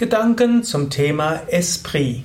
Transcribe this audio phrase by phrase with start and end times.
[0.00, 2.22] Gedanken zum Thema Esprit.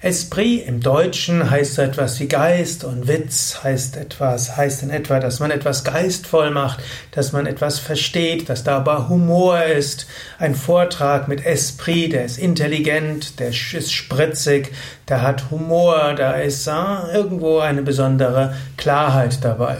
[0.00, 5.20] Esprit im Deutschen heißt so etwas wie Geist und Witz heißt etwas, heißt in etwa,
[5.20, 10.06] dass man etwas geistvoll macht, dass man etwas versteht, dass da aber Humor ist.
[10.38, 14.72] Ein Vortrag mit Esprit, der ist intelligent, der ist spritzig,
[15.06, 16.72] der hat Humor, da ist äh,
[17.12, 19.76] irgendwo eine besondere Klarheit dabei.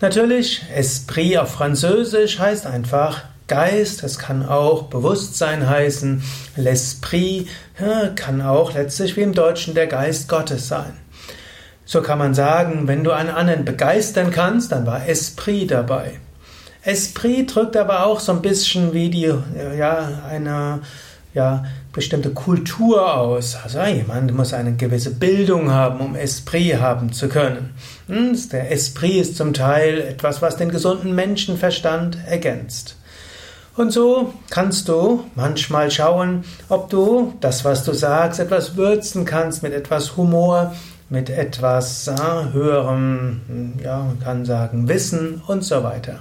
[0.00, 6.22] Natürlich, Esprit auf Französisch heißt einfach Geist, es kann auch Bewusstsein heißen,
[6.56, 7.46] l'esprit
[8.14, 10.94] kann auch letztlich wie im Deutschen der Geist Gottes sein.
[11.84, 16.12] So kann man sagen, wenn du einen anderen begeistern kannst, dann war Esprit dabei.
[16.82, 19.32] Esprit drückt aber auch so ein bisschen wie die,
[19.78, 20.80] ja, eine,
[21.34, 23.56] ja, bestimmte Kultur aus.
[23.62, 27.74] Also jemand muss eine gewisse Bildung haben, um Esprit haben zu können.
[28.08, 32.96] Hm, der Esprit ist zum Teil etwas, was den gesunden Menschenverstand ergänzt.
[33.76, 39.62] Und so kannst du manchmal schauen, ob du das, was du sagst, etwas würzen kannst
[39.62, 40.74] mit etwas Humor,
[41.10, 42.12] mit etwas äh,
[42.52, 46.20] höherem, ja, man kann sagen, Wissen und so weiter.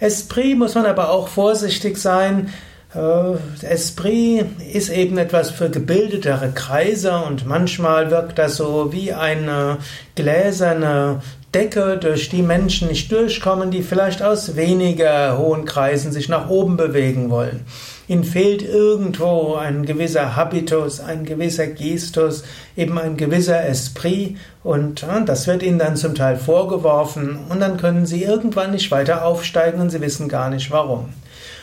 [0.00, 2.50] Esprit muss man aber auch vorsichtig sein.
[2.94, 9.78] Äh, Esprit ist eben etwas für gebildetere Kreise und manchmal wirkt das so wie eine
[10.14, 11.20] gläserne
[11.54, 16.76] Decke, durch die Menschen nicht durchkommen, die vielleicht aus weniger hohen Kreisen sich nach oben
[16.76, 17.64] bewegen wollen.
[18.06, 22.44] Ihnen fehlt irgendwo ein gewisser Habitus, ein gewisser Gestus,
[22.76, 28.04] eben ein gewisser Esprit und das wird ihnen dann zum Teil vorgeworfen und dann können
[28.04, 31.10] sie irgendwann nicht weiter aufsteigen und sie wissen gar nicht warum.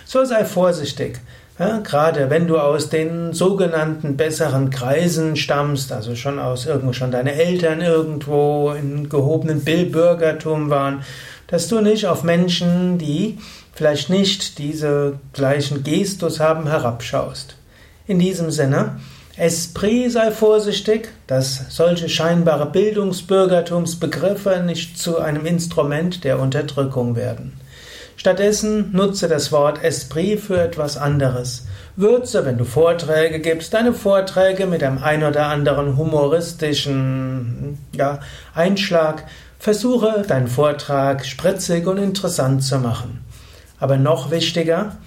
[0.05, 1.19] So sei vorsichtig.
[1.57, 7.11] Ja, gerade wenn du aus den sogenannten besseren Kreisen stammst, also schon aus irgendwo schon
[7.11, 11.03] deine Eltern irgendwo in gehobenen Bürgertum waren,
[11.47, 13.37] dass du nicht auf Menschen, die
[13.73, 17.55] vielleicht nicht diese gleichen Gestus haben, herabschaust.
[18.05, 18.99] In diesem Sinne,
[19.37, 27.53] Esprit sei vorsichtig, dass solche scheinbare Bildungsbürgertumsbegriffe nicht zu einem Instrument der Unterdrückung werden.
[28.17, 31.67] Stattdessen nutze das Wort Esprit für etwas anderes.
[31.95, 38.19] Würze, wenn du Vorträge gibst, deine Vorträge mit einem ein oder anderen humoristischen ja,
[38.53, 39.23] Einschlag.
[39.59, 43.25] Versuche deinen Vortrag spritzig und interessant zu machen.
[43.79, 44.97] Aber noch wichtiger,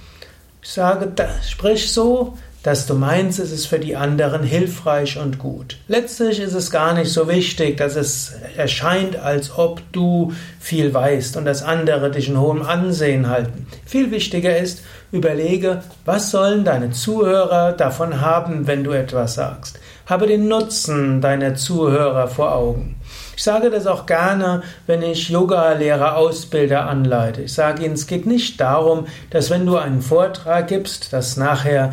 [0.63, 1.13] sage,
[1.47, 5.77] sprich so, dass du meinst, es ist für die anderen hilfreich und gut.
[5.87, 11.37] Letztlich ist es gar nicht so wichtig, dass es erscheint, als ob du viel weißt
[11.37, 13.67] und dass andere dich in hohem Ansehen halten.
[13.87, 14.83] Viel wichtiger ist,
[15.13, 19.79] überlege, was sollen deine Zuhörer davon haben, wenn du etwas sagst.
[20.07, 22.97] Habe den Nutzen deiner Zuhörer vor Augen.
[23.39, 27.43] Ich sage das auch gerne, wenn ich Yoga-Lehrer, Ausbilder anleite.
[27.43, 31.93] Ich sage ihnen, es geht nicht darum, dass wenn du einen Vortrag gibst, dass nachher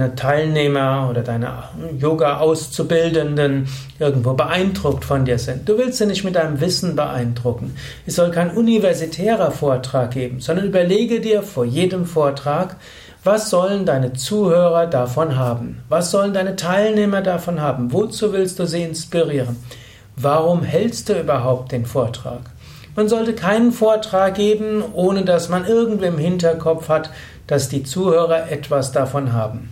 [0.00, 1.64] deine Teilnehmer oder deine
[1.98, 3.68] Yoga-Auszubildenden
[3.98, 5.68] irgendwo beeindruckt von dir sind.
[5.68, 7.74] Du willst sie nicht mit deinem Wissen beeindrucken.
[8.06, 12.76] Es soll kein universitärer Vortrag geben, sondern überlege dir vor jedem Vortrag,
[13.22, 15.82] was sollen deine Zuhörer davon haben?
[15.90, 17.92] Was sollen deine Teilnehmer davon haben?
[17.92, 19.56] Wozu willst du sie inspirieren?
[20.16, 22.40] Warum hältst du überhaupt den Vortrag?
[22.96, 27.10] Man sollte keinen Vortrag geben, ohne dass man irgendwie im Hinterkopf hat,
[27.46, 29.68] dass die Zuhörer etwas davon haben.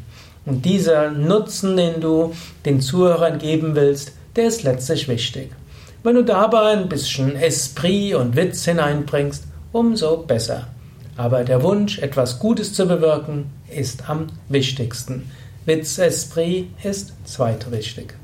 [0.48, 5.50] Und dieser Nutzen, den du den Zuhörern geben willst, der ist letztlich wichtig.
[6.02, 10.68] Wenn du dabei ein bisschen Esprit und Witz hineinbringst, umso besser.
[11.18, 15.30] Aber der Wunsch, etwas Gutes zu bewirken, ist am wichtigsten.
[15.66, 18.14] Witz, Esprit ist zweitwichtig.